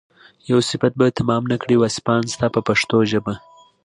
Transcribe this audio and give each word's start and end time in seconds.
یو 0.49 0.59
صفت 0.69 0.93
به 0.99 1.05
تمام 1.19 1.43
نه 1.51 1.57
کړي 1.61 1.75
واصفان 1.77 2.21
ستا 2.33 2.47
په 2.55 2.61
پښتو 2.67 2.97
ژبه. 3.11 3.33